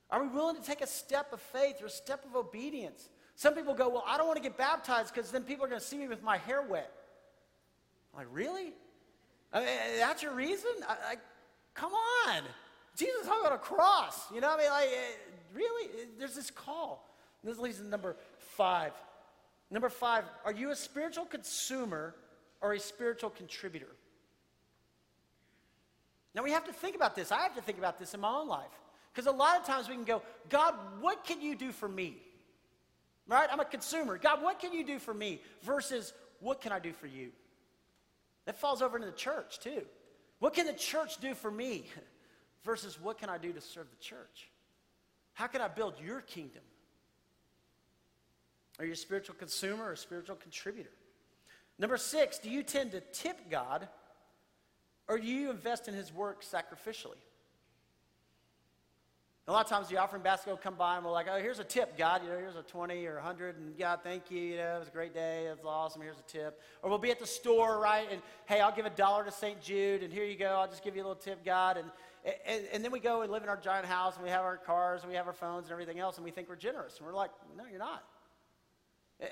[0.09, 3.09] Are we willing to take a step of faith or a step of obedience?
[3.35, 5.81] Some people go, Well, I don't want to get baptized because then people are going
[5.81, 6.91] to see me with my hair wet.
[8.13, 8.73] I'm like, really?
[9.53, 9.67] I mean,
[9.99, 10.71] that's your reason?
[10.87, 11.15] I, I,
[11.73, 12.41] come on.
[12.95, 14.31] Jesus hung on a cross.
[14.33, 14.71] You know what I mean?
[14.71, 15.89] Like, eh, really?
[16.17, 17.07] There's this call.
[17.43, 18.93] This leads to number five.
[19.69, 22.15] Number five, are you a spiritual consumer
[22.61, 23.95] or a spiritual contributor?
[26.33, 27.31] Now we have to think about this.
[27.31, 28.65] I have to think about this in my own life.
[29.17, 32.17] Because a lot of times we can go, God, what can you do for me?
[33.27, 33.49] Right?
[33.51, 34.15] I'm a consumer.
[34.19, 35.41] God, what can you do for me?
[35.63, 37.31] Versus, what can I do for you?
[38.45, 39.81] That falls over into the church too.
[40.37, 41.85] What can the church do for me?
[42.63, 44.51] Versus, what can I do to serve the church?
[45.33, 46.61] How can I build your kingdom?
[48.77, 50.91] Are you a spiritual consumer or a spiritual contributor?
[51.79, 53.87] Number six, do you tend to tip God
[55.07, 57.17] or do you invest in his work sacrificially?
[59.49, 61.59] A lot of times the offering basket will come by and we're like, oh, here's
[61.59, 62.21] a tip, God.
[62.21, 64.39] You know, here's a 20 or 100, and God, thank you.
[64.39, 65.45] You know, it was a great day.
[65.45, 66.01] It was awesome.
[66.01, 66.61] Here's a tip.
[66.83, 68.05] Or we'll be at the store, right?
[68.11, 69.61] And hey, I'll give a dollar to St.
[69.61, 70.47] Jude, and here you go.
[70.47, 71.77] I'll just give you a little tip, God.
[71.77, 71.89] And,
[72.45, 74.57] and, and then we go and live in our giant house, and we have our
[74.57, 76.97] cars, and we have our phones, and everything else, and we think we're generous.
[76.97, 78.03] And we're like, no, you're not.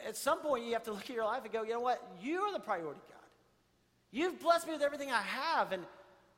[0.07, 2.01] At some point, you have to look at your life and go, you know what?
[2.21, 3.19] You are the priority, God.
[4.11, 5.73] You've blessed me with everything I have.
[5.73, 5.83] And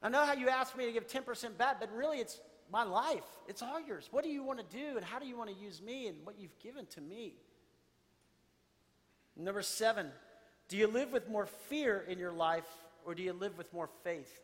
[0.01, 2.39] I know how you asked me to give 10% back, but really it's
[2.71, 3.23] my life.
[3.47, 4.07] It's all yours.
[4.11, 6.17] What do you want to do, and how do you want to use me, and
[6.25, 7.33] what you've given to me?
[9.35, 10.07] Number seven,
[10.67, 12.67] do you live with more fear in your life,
[13.05, 14.41] or do you live with more faith?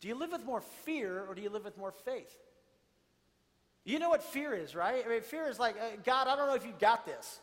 [0.00, 2.36] Do you live with more fear, or do you live with more faith?
[3.84, 5.02] You know what fear is, right?
[5.04, 7.40] I mean, fear is like, uh, God, I don't know if you got this.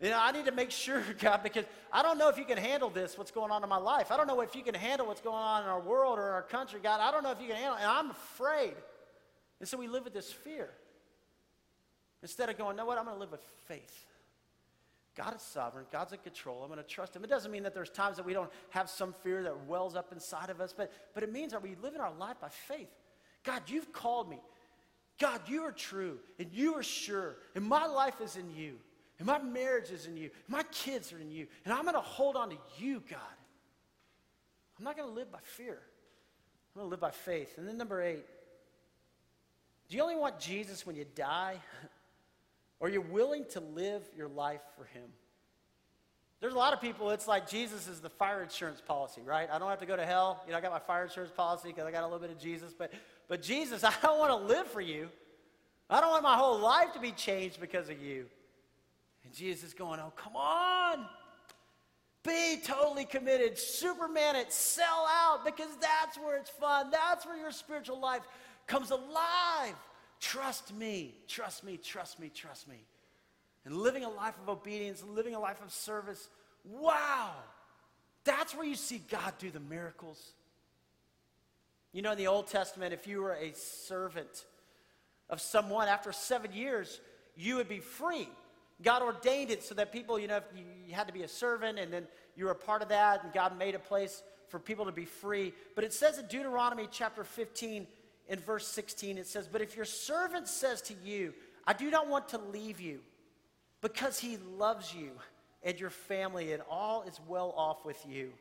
[0.00, 2.58] You know, I need to make sure, God, because I don't know if you can
[2.58, 4.12] handle this, what's going on in my life.
[4.12, 6.34] I don't know if you can handle what's going on in our world or in
[6.34, 7.00] our country, God.
[7.00, 8.74] I don't know if you can handle it, and I'm afraid.
[9.60, 10.70] And so we live with this fear.
[12.22, 14.06] Instead of going, know what, I'm going to live with faith.
[15.16, 15.84] God is sovereign.
[15.90, 16.62] God's in control.
[16.62, 17.24] I'm going to trust him.
[17.24, 20.12] It doesn't mean that there's times that we don't have some fear that wells up
[20.12, 22.90] inside of us, but, but it means that we live in our life by faith.
[23.42, 24.38] God, you've called me.
[25.18, 28.76] God, you are true and you are sure, and my life is in you,
[29.18, 32.00] and my marriage is in you, my kids are in you, and I'm going to
[32.00, 33.18] hold on to you, God.
[34.78, 35.78] I'm not going to live by fear.
[36.74, 37.58] I'm going to live by faith.
[37.58, 38.24] And then number eight,
[39.88, 41.56] do you only want Jesus when you die,
[42.80, 45.08] or are you willing to live your life for him?
[46.40, 49.48] There's a lot of people, it's like Jesus is the fire insurance policy, right?
[49.52, 50.44] I don't have to go to hell.
[50.46, 52.38] You know, I got my fire insurance policy because I got a little bit of
[52.38, 52.72] Jesus.
[52.72, 52.92] But,
[53.26, 55.08] but Jesus, I don't want to live for you.
[55.90, 58.26] I don't want my whole life to be changed because of you.
[59.28, 61.06] And Jesus is going, oh, come on.
[62.24, 63.58] Be totally committed.
[63.58, 64.52] Superman it.
[64.52, 66.90] Sell out because that's where it's fun.
[66.90, 68.22] That's where your spiritual life
[68.66, 69.74] comes alive.
[70.20, 71.14] Trust me.
[71.28, 71.76] Trust me.
[71.76, 72.30] Trust me.
[72.34, 72.78] Trust me
[73.68, 76.30] and living a life of obedience living a life of service,
[76.64, 77.32] wow,
[78.24, 80.32] that's where you see God do the miracles.
[81.92, 84.46] You know, in the Old Testament, if you were a servant
[85.28, 86.98] of someone, after seven years,
[87.36, 88.28] you would be free.
[88.82, 91.78] God ordained it so that people, you know, you, you had to be a servant
[91.78, 94.84] and then you were a part of that, and God made a place for people
[94.84, 95.52] to be free.
[95.74, 97.86] But it says in Deuteronomy chapter 15,
[98.28, 101.34] in verse 16, it says, But if your servant says to you,
[101.66, 103.00] I do not want to leave you,
[103.80, 105.10] because he loves you
[105.64, 108.32] and your family and all is well off with you.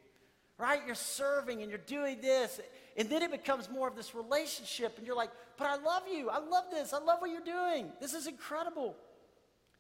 [0.60, 0.82] Right?
[0.86, 2.60] You're serving and you're doing this.
[2.98, 6.30] And then it becomes more of this relationship, and you're like, but I love you.
[6.30, 6.94] I love this.
[6.94, 7.92] I love what you're doing.
[8.00, 8.96] This is incredible.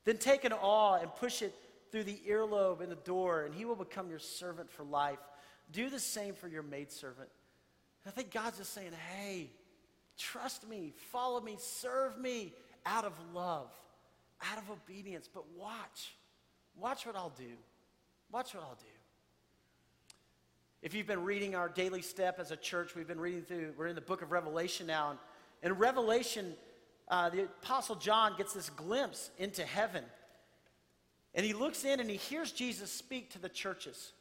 [0.07, 1.53] Then take an awe and push it
[1.91, 5.19] through the earlobe in the door, and he will become your servant for life.
[5.71, 7.27] Do the same for your maidservant.
[8.05, 9.49] I think God's just saying, hey,
[10.17, 12.53] trust me, follow me, serve me
[12.85, 13.69] out of love
[14.41, 15.29] out of obedience.
[15.31, 16.15] But watch.
[16.79, 17.55] Watch what I'll do.
[18.31, 18.85] Watch what I'll do.
[20.81, 23.87] If you've been reading our daily step as a church, we've been reading through, we're
[23.87, 25.17] in the book of Revelation now.
[25.63, 26.53] And Revelation,
[27.09, 30.03] uh, the Apostle John gets this glimpse into heaven.
[31.33, 34.11] And he looks in and he hears Jesus speak to the churches.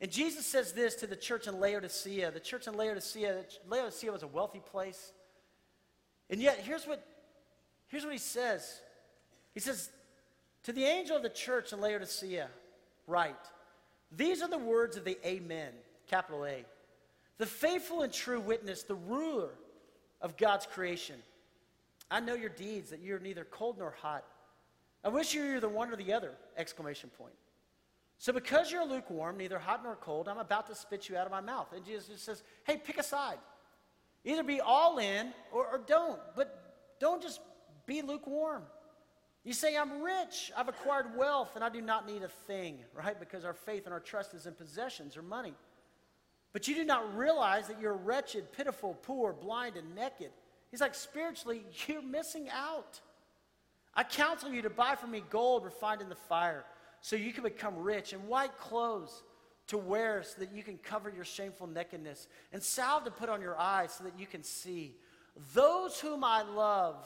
[0.00, 2.32] And Jesus says this to the church in Laodicea.
[2.32, 5.12] The church in Laodicea, Laodicea was a wealthy place.
[6.28, 7.06] And yet, here's what,
[7.86, 8.80] here's what he says
[9.54, 9.90] he says,
[10.64, 12.48] To the angel of the church in Laodicea,
[13.06, 13.36] write,
[14.10, 15.72] These are the words of the Amen,
[16.08, 16.64] capital A,
[17.38, 19.50] the faithful and true witness, the ruler
[20.20, 21.16] of God's creation.
[22.12, 24.24] I know your deeds, that you're neither cold nor hot.
[25.02, 26.32] I wish you were the one or the other!
[26.56, 27.34] Exclamation point.
[28.18, 31.32] So because you're lukewarm, neither hot nor cold, I'm about to spit you out of
[31.32, 31.72] my mouth.
[31.74, 33.38] And Jesus says, hey, pick a side.
[34.24, 37.40] Either be all in or, or don't, but don't just
[37.86, 38.62] be lukewarm.
[39.42, 43.18] You say, I'm rich, I've acquired wealth, and I do not need a thing, right?
[43.18, 45.54] Because our faith and our trust is in possessions or money.
[46.52, 50.30] But you do not realize that you're wretched, pitiful, poor, blind, and naked.
[50.72, 53.00] He's like, spiritually, you're missing out.
[53.94, 56.64] I counsel you to buy from me gold refined in the fire,
[57.02, 59.22] so you can become rich, and white clothes
[59.68, 63.40] to wear so that you can cover your shameful nakedness, and salve to put on
[63.40, 64.96] your eyes so that you can see.
[65.54, 66.96] Those whom I love,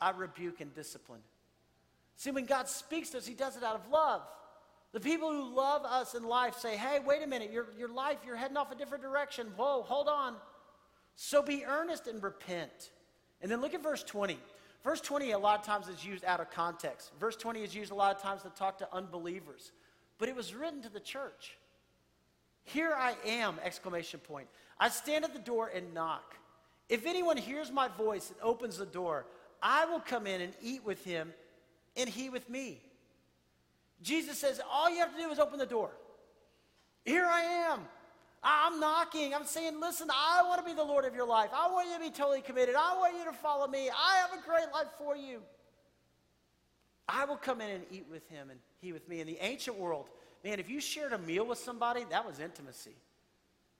[0.00, 1.20] I rebuke and discipline.
[2.16, 4.22] See, when God speaks to us, He does it out of love.
[4.92, 8.18] The people who love us in life say, hey, wait a minute, your, your life,
[8.26, 9.46] you're heading off a different direction.
[9.56, 10.34] Whoa, hold on.
[11.16, 12.90] So be earnest and repent.
[13.42, 14.38] And then look at verse 20.
[14.84, 17.12] Verse 20, a lot of times, is used out of context.
[17.20, 19.72] Verse 20 is used a lot of times to talk to unbelievers,
[20.18, 21.56] but it was written to the church.
[22.64, 24.48] Here I am, exclamation point.
[24.78, 26.36] I stand at the door and knock.
[26.88, 29.26] If anyone hears my voice and opens the door,
[29.62, 31.32] I will come in and eat with him
[31.96, 32.80] and he with me.
[34.02, 35.90] Jesus says, all you have to do is open the door.
[37.04, 37.80] Here I am.
[38.42, 39.34] I'm knocking.
[39.34, 41.50] I'm saying, listen, I want to be the Lord of your life.
[41.54, 42.74] I want you to be totally committed.
[42.76, 43.88] I want you to follow me.
[43.88, 45.42] I have a great life for you.
[47.08, 49.20] I will come in and eat with him and he with me.
[49.20, 50.06] In the ancient world,
[50.42, 52.94] man, if you shared a meal with somebody, that was intimacy.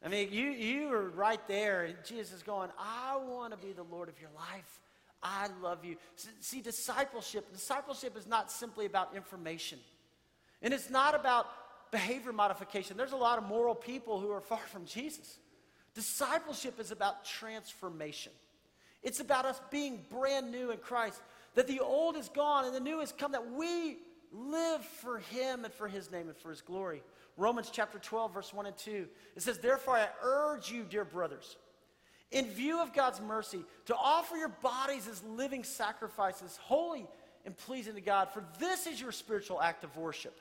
[0.05, 3.73] I mean, you, you were right there, and Jesus is going, I want to be
[3.73, 4.81] the Lord of your life.
[5.23, 5.97] I love you.
[6.41, 9.79] See, discipleship, discipleship is not simply about information.
[10.61, 11.47] And it's not about
[11.93, 12.97] behavior modification.
[12.97, 15.39] There's a lot of moral people who are far from Jesus.
[15.95, 18.33] Discipleship is about transformation.
[19.05, 21.21] It's about us being brand new in Christ,
[21.55, 23.99] that the old is gone and the new has come, that we
[24.33, 27.03] live for Him and for His name and for His glory.
[27.37, 29.07] Romans chapter 12, verse 1 and 2.
[29.37, 31.57] It says, Therefore, I urge you, dear brothers,
[32.31, 37.07] in view of God's mercy, to offer your bodies as living sacrifices, holy
[37.45, 40.39] and pleasing to God, for this is your spiritual act of worship.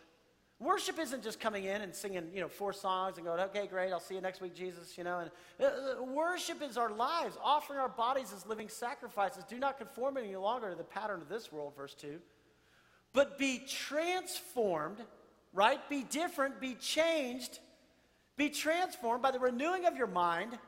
[0.61, 3.91] Worship isn't just coming in and singing, you know, four songs and going, okay, great,
[3.91, 5.17] I'll see you next week, Jesus, you know.
[5.17, 9.43] And uh, uh, worship is our lives, offering our bodies as living sacrifices.
[9.43, 12.19] Do not conform any longer to the pattern of this world, verse 2.
[13.11, 14.99] But be transformed,
[15.51, 15.79] right?
[15.89, 17.57] Be different, be changed,
[18.37, 20.59] be transformed by the renewing of your mind.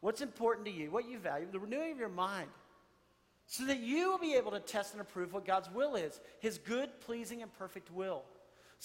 [0.00, 2.48] What's important to you, what you value, the renewing of your mind.
[3.46, 6.56] So that you will be able to test and approve what God's will is, his
[6.56, 8.22] good, pleasing, and perfect will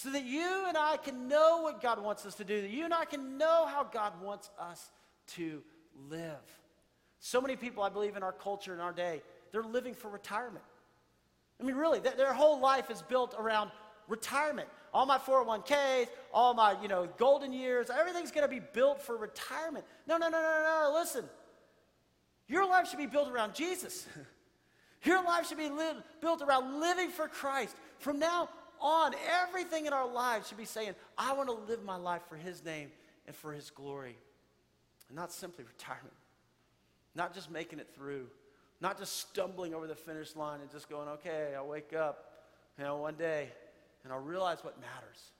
[0.01, 2.85] so that you and I can know what God wants us to do, that you
[2.85, 4.91] and I can know how God wants us
[5.35, 5.61] to
[6.09, 6.37] live.
[7.19, 10.63] So many people, I believe, in our culture, in our day, they're living for retirement.
[11.59, 13.71] I mean, really, th- their whole life is built around
[14.07, 14.69] retirement.
[14.93, 19.17] All my 401ks, all my, you know, golden years, everything's going to be built for
[19.17, 19.83] retirement.
[20.07, 21.25] No, no, no, no, no, listen.
[22.47, 24.07] Your life should be built around Jesus.
[25.03, 27.75] Your life should be li- built around living for Christ.
[27.99, 28.47] From now
[28.81, 29.13] on,
[29.43, 32.63] everything in our lives should be saying, I want to live my life for His
[32.63, 32.91] name
[33.27, 34.17] and for His glory.
[35.07, 36.13] And not simply retirement,
[37.15, 38.27] not just making it through,
[38.81, 42.45] not just stumbling over the finish line and just going, okay, I'll wake up,
[42.77, 43.49] you know, one day
[44.03, 45.31] and I'll realize what matters.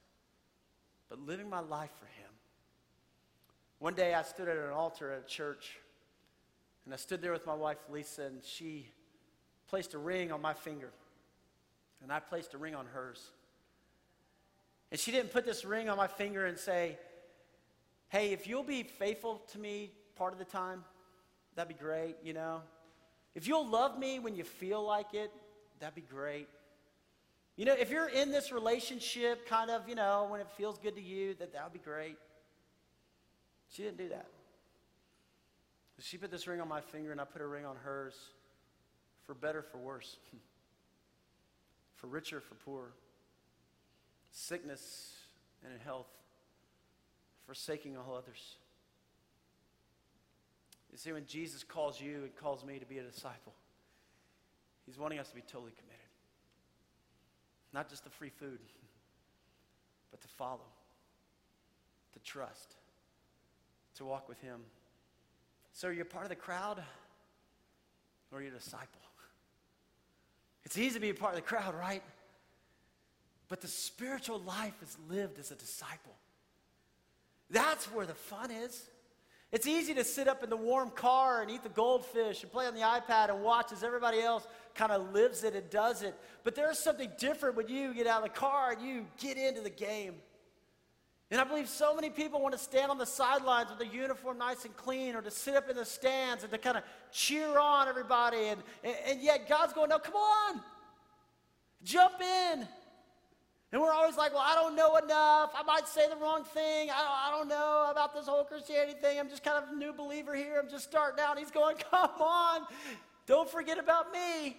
[1.10, 2.32] But living my life for Him.
[3.80, 5.80] One day I stood at an altar at a church
[6.86, 8.88] and I stood there with my wife Lisa and she
[9.68, 10.92] placed a ring on my finger.
[12.02, 13.22] And I placed a ring on hers.
[14.92, 16.98] And she didn't put this ring on my finger and say,
[18.10, 20.84] hey, if you'll be faithful to me part of the time,
[21.56, 22.62] that'd be great, you know?
[23.36, 25.32] If you'll love me when you feel like it,
[25.80, 26.48] that'd be great.
[27.56, 30.96] You know, if you're in this relationship, kind of, you know, when it feels good
[30.96, 32.18] to you, that that would be great.
[33.70, 34.28] She didn't do that.
[36.00, 38.16] She put this ring on my finger, and I put a ring on hers,
[39.26, 40.18] for better, for worse.
[42.00, 42.94] for richer, for poor,
[44.32, 45.14] sickness
[45.64, 46.08] and in health,
[47.46, 48.56] forsaking all others.
[50.92, 53.54] You see, when Jesus calls you and calls me to be a disciple,
[54.86, 56.00] he's wanting us to be totally committed.
[57.74, 58.60] Not just the free food,
[60.12, 60.66] but to follow,
[62.14, 62.76] to trust,
[63.96, 64.62] to walk with him.
[65.74, 66.82] So are you part of the crowd
[68.32, 69.02] or are you a disciple?
[70.70, 72.04] It's easy to be a part of the crowd, right?
[73.48, 76.14] But the spiritual life is lived as a disciple.
[77.50, 78.84] That's where the fun is.
[79.52, 82.68] It's easy to sit up in the warm car and eat the goldfish and play
[82.68, 84.46] on the iPad and watch as everybody else
[84.76, 86.14] kind of lives it and does it.
[86.44, 89.62] But there's something different when you get out of the car and you get into
[89.62, 90.18] the game.
[91.32, 94.40] And I believe so many people want to stand on the sidelines with their uniform
[94.40, 97.60] nice and clean or to sit up in the stands and to kind of cheer
[97.60, 98.48] on everybody.
[98.48, 100.62] And, and, and yet God's going, no, come on,
[101.84, 102.68] jump in.
[103.72, 105.52] And we're always like, well, I don't know enough.
[105.54, 106.90] I might say the wrong thing.
[106.90, 109.20] I don't, I don't know about this whole Christianity thing.
[109.20, 110.60] I'm just kind of a new believer here.
[110.60, 111.38] I'm just starting out.
[111.38, 112.62] He's going, come on,
[113.28, 114.58] don't forget about me.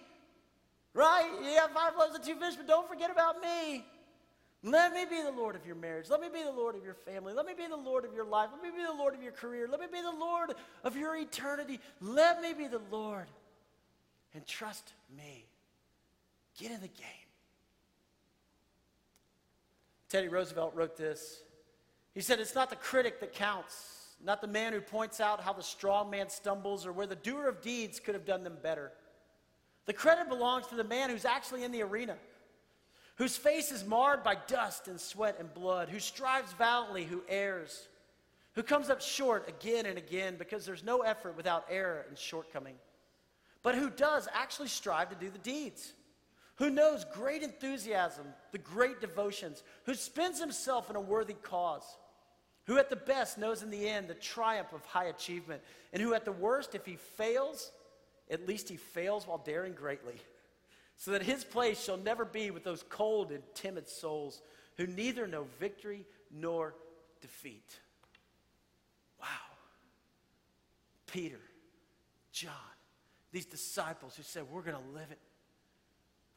[0.93, 1.29] Right?
[1.41, 3.85] You have five loaves and two fish, but don't forget about me.
[4.63, 6.09] Let me be the Lord of your marriage.
[6.09, 7.33] Let me be the Lord of your family.
[7.33, 8.49] Let me be the Lord of your life.
[8.53, 9.67] Let me be the Lord of your career.
[9.67, 10.53] Let me be the Lord
[10.83, 11.79] of your eternity.
[11.99, 13.25] Let me be the Lord
[14.35, 15.45] and trust me.
[16.59, 17.07] Get in the game.
[20.09, 21.41] Teddy Roosevelt wrote this.
[22.13, 25.53] He said, It's not the critic that counts, not the man who points out how
[25.53, 28.91] the strong man stumbles or where the doer of deeds could have done them better.
[29.85, 32.17] The credit belongs to the man who's actually in the arena,
[33.15, 37.87] whose face is marred by dust and sweat and blood, who strives valiantly, who errs,
[38.53, 42.75] who comes up short again and again because there's no effort without error and shortcoming,
[43.63, 45.93] but who does actually strive to do the deeds
[46.61, 51.97] who knows great enthusiasm, the great devotions, who spends himself in a worthy cause,
[52.65, 55.59] who at the best knows in the end the triumph of high achievement,
[55.91, 57.71] and who at the worst, if he fails,
[58.29, 60.21] at least he fails while daring greatly,
[61.01, 64.39] so that his place shall never be with those cold and timid souls
[64.77, 66.75] who neither know victory nor
[67.21, 67.79] defeat.
[69.19, 69.25] Wow.
[71.07, 71.39] Peter,
[72.31, 72.51] John,
[73.31, 75.17] these disciples who said, We're going to live it.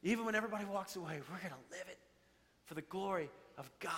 [0.02, 1.98] Even when everybody walks away, we're going to live it
[2.64, 3.92] for the glory of God.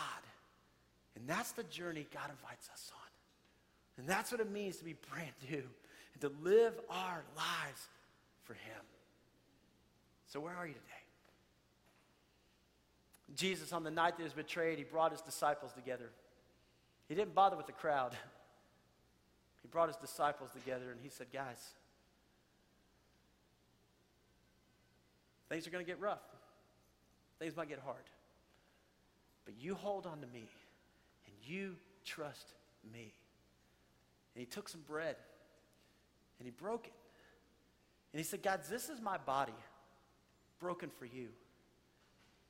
[1.14, 3.10] And that's the journey God invites us on.
[3.98, 5.62] And that's what it means to be brand new
[6.14, 7.86] and to live our lives
[8.42, 8.82] for Him.
[10.36, 10.84] So, where are you today?
[13.34, 16.10] Jesus, on the night that he was betrayed, he brought his disciples together.
[17.08, 18.14] He didn't bother with the crowd,
[19.62, 21.70] he brought his disciples together and he said, Guys,
[25.48, 26.20] Things are going to get rough.
[27.38, 28.04] Things might get hard.
[29.46, 30.44] But you hold on to me
[31.24, 32.52] and you trust
[32.92, 33.14] me.
[34.34, 35.16] And he took some bread
[36.38, 36.92] and he broke it.
[38.12, 39.54] And he said, Guys, this is my body
[40.60, 41.28] broken for you.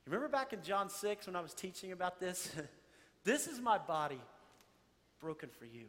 [0.05, 2.51] Remember back in John 6 when I was teaching about this?
[3.23, 4.21] this is my body
[5.19, 5.85] broken for you.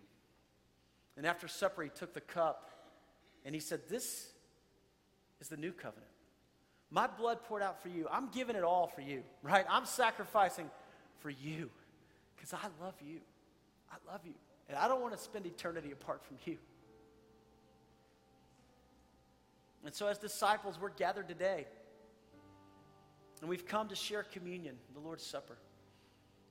[1.16, 2.70] And after supper, he took the cup
[3.44, 4.28] and he said, This
[5.40, 6.10] is the new covenant.
[6.90, 8.06] My blood poured out for you.
[8.10, 9.66] I'm giving it all for you, right?
[9.68, 10.70] I'm sacrificing
[11.20, 11.70] for you
[12.36, 13.20] because I love you.
[13.90, 14.34] I love you.
[14.68, 16.58] And I don't want to spend eternity apart from you.
[19.84, 21.66] And so, as disciples, we're gathered today.
[23.40, 25.56] And we've come to share communion, the Lord's Supper.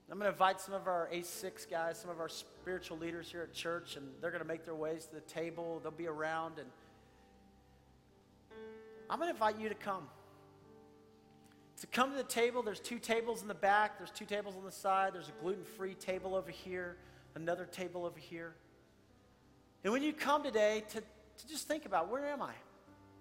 [0.10, 3.42] I'm going to invite some of our A6 guys, some of our spiritual leaders here
[3.42, 5.82] at church, and they're going to make their ways to the table.
[5.84, 6.60] They'll be around.
[6.60, 6.70] And
[9.10, 10.08] I'm going to invite you to come.
[11.82, 14.64] To come to the table, there's two tables in the back, there's two tables on
[14.64, 16.96] the side, there's a gluten free table over here,
[17.36, 18.56] another table over here.
[19.84, 22.54] And when you come today, to, to just think about where am I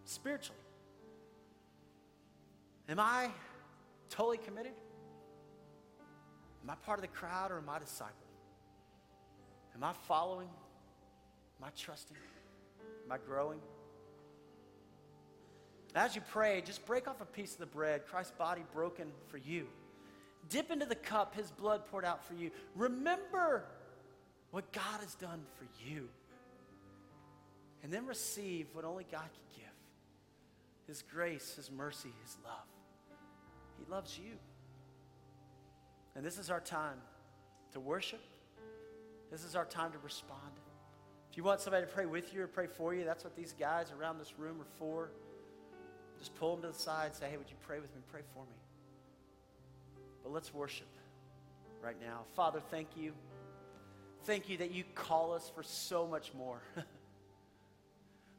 [0.05, 0.59] spiritually?
[2.89, 3.31] Am I
[4.11, 4.73] totally committed?
[6.63, 8.15] Am I part of the crowd or am I disciple?
[9.75, 10.49] Am I following?
[11.61, 12.17] Am I trusting?
[13.05, 13.61] Am I growing?
[15.95, 19.39] As you pray, just break off a piece of the bread, Christ's body broken for
[19.39, 19.67] you.
[20.51, 22.51] Dip into the cup, his blood poured out for you.
[22.75, 23.65] Remember
[24.51, 26.09] what God has done for you.
[27.83, 29.73] And then receive what only God can give
[30.87, 32.67] his grace, his mercy, his love.
[33.79, 34.37] He loves you.
[36.15, 36.99] And this is our time
[37.73, 38.21] to worship.
[39.31, 40.41] This is our time to respond.
[41.31, 43.55] If you want somebody to pray with you or pray for you, that's what these
[43.59, 45.11] guys around this room are for.
[46.19, 48.01] Just pull them to the side and say, hey, would you pray with me?
[48.11, 48.57] Pray for me.
[50.23, 50.89] But let's worship
[51.83, 52.23] right now.
[52.35, 53.13] Father, thank you.
[54.25, 56.63] Thank you that you call us for so much more.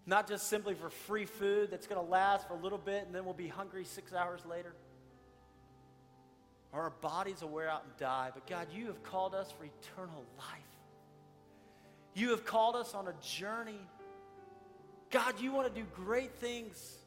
[0.08, 3.14] Not just simply for free food that's going to last for a little bit and
[3.14, 4.74] then we'll be hungry six hours later.
[6.74, 8.32] Or our bodies will wear out and die.
[8.34, 10.64] But God, you have called us for eternal life.
[12.14, 13.80] You have called us on a journey.
[15.10, 16.98] God, you want to do great things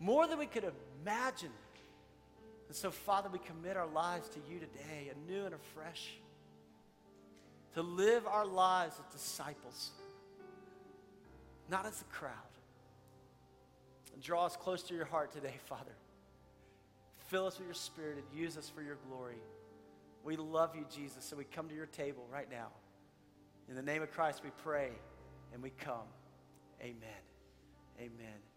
[0.00, 0.64] more than we could
[1.04, 1.52] imagine.
[2.68, 6.14] And so, Father, we commit our lives to you today, anew and afresh,
[7.74, 9.90] to live our lives as disciples,
[11.68, 12.32] not as a crowd.
[14.14, 15.92] And draw us close to your heart today, Father.
[17.34, 19.42] Fill us with your spirit and use us for your glory.
[20.22, 22.68] We love you, Jesus, so we come to your table right now.
[23.68, 24.90] In the name of Christ, we pray
[25.52, 26.06] and we come.
[26.80, 27.24] Amen.
[27.98, 28.53] Amen.